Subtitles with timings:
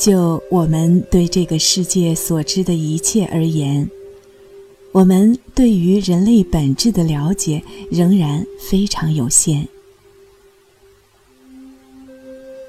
[0.00, 3.86] 就我们对这个世界所知的一切而言，
[4.92, 9.68] 我们对于人类本质的了解仍然非常有限。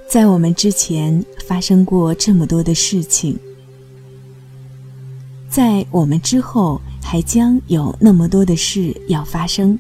[0.10, 3.40] 在我们之前发生过这么多的事情，
[5.50, 9.80] 在我们之后还将有那么多的事要发生，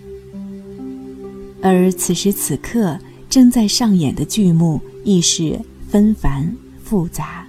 [1.61, 2.97] 而此时此刻
[3.29, 5.59] 正在上演的剧目亦是
[5.89, 7.40] 纷繁复杂。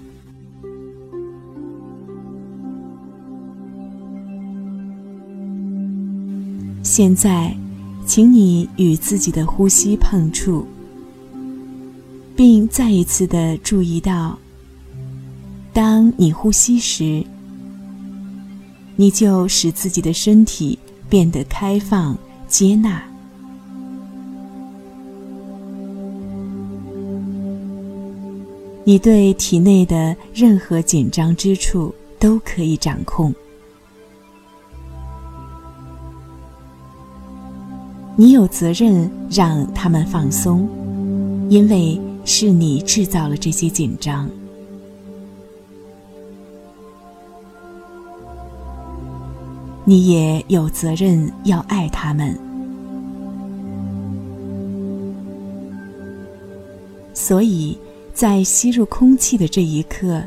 [6.95, 7.57] 现在，
[8.05, 10.67] 请你与自己的呼吸碰触。
[12.37, 14.39] 并再一次的注意到，
[15.73, 17.25] 当你呼吸时，
[18.95, 20.79] 你就使自己的身体
[21.09, 22.15] 变得开放、
[22.47, 23.03] 接纳。
[28.85, 33.35] 你对体内的任何紧张之处都可以掌控。
[38.23, 40.69] 你有责任让他们放松，
[41.49, 42.01] 因为。
[42.25, 44.31] 是你制造了这些紧张，
[49.85, 52.39] 你也有责任要爱他们。
[57.13, 57.77] 所以，
[58.15, 60.23] 在吸入空气的这一刻，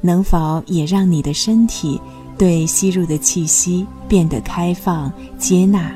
[0.00, 2.00] 能否也让你的身体
[2.38, 5.92] 对吸入的气息变得开放、接纳，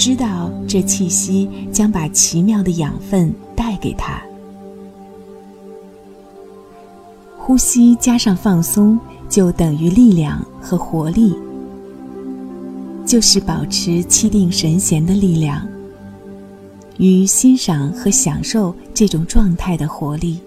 [0.00, 4.18] 知道这气息将把奇妙的养分带给他？
[7.36, 11.36] 呼吸加上放松，就等于力量和活力，
[13.04, 15.68] 就是保持气定神闲的力量，
[16.96, 20.40] 与欣赏和享受这种状态的活力。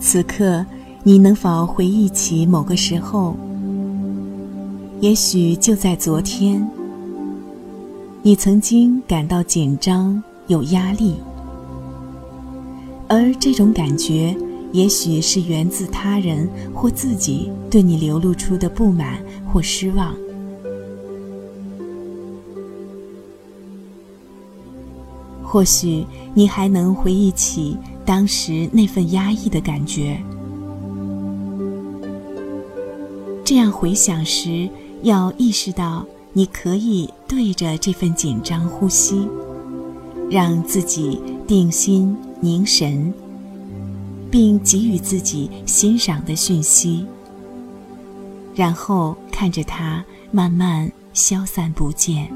[0.00, 0.66] 此刻，
[1.04, 3.36] 你能否回忆起某个时候？
[5.00, 6.66] 也许就在昨天，
[8.22, 11.16] 你曾经感到紧张、有压力。
[13.06, 14.34] 而这种感觉，
[14.72, 19.18] 也许是源自他人或自己对你流露出的不满
[19.52, 20.16] 或失望。
[25.44, 30.18] 或许你还能回忆起当时那份压抑的感觉。
[33.44, 34.68] 这样回想时，
[35.02, 39.28] 要意识到你可以对着这份紧张呼吸，
[40.30, 42.16] 让自己定心。
[42.38, 43.12] 凝神，
[44.30, 47.06] 并给予自己欣赏的讯息，
[48.54, 52.28] 然后看着它慢慢消散不见。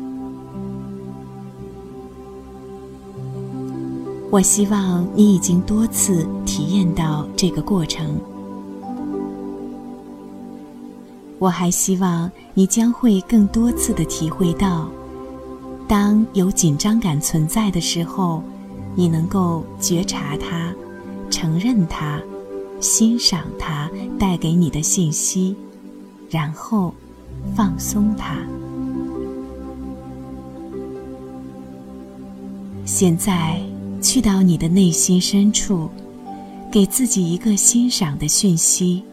[4.31, 8.19] 我希望你已经多次体验到这个过程。
[11.41, 14.89] 我还希望你将会更多次的体会到，
[15.89, 18.41] 当有紧张感存在的时候。
[18.97, 20.75] 你能够觉察它，
[21.31, 22.21] 承认它，
[22.81, 25.55] 欣赏它带给你的信息，
[26.28, 26.93] 然后
[27.55, 28.37] 放松它。
[32.84, 33.61] 现在
[34.03, 35.89] 去到你的内心深处，
[36.71, 39.05] 给自己一个欣赏的讯息。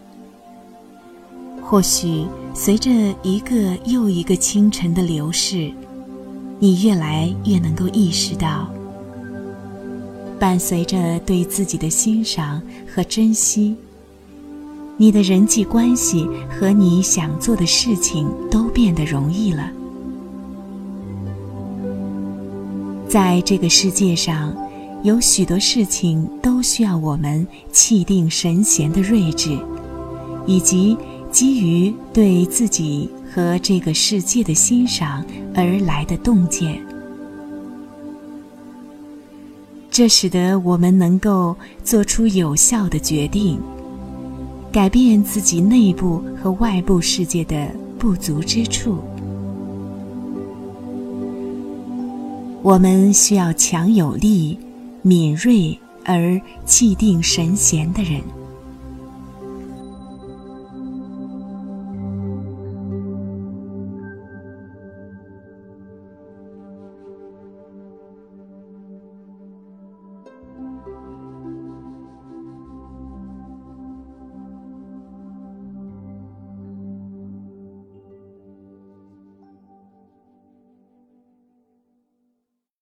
[1.70, 2.90] 或许随着
[3.24, 5.70] 一个又一个清晨的流逝，
[6.60, 8.70] 你越来越能够意识到。
[10.40, 13.76] 伴随着对自己的欣赏和珍惜，
[14.96, 19.70] 你的人际关系和你想做的事情都变得容易了。
[23.10, 24.56] 在这个世界上，
[25.04, 29.60] 有许多事情都需要我们气定神闲的睿智，
[30.46, 30.98] 以及
[31.38, 36.84] 基于对自己和这个世界的欣赏而来的洞见。
[39.92, 43.60] 这使得我们能够做出有效的决定，
[44.72, 47.70] 改变自己内部和外部世界的
[48.00, 48.98] 不足之处。
[52.64, 54.58] 我们需要强有力、
[55.04, 58.24] 敏锐而气定神闲的人。